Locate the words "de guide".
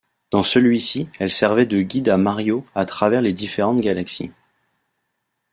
1.67-2.09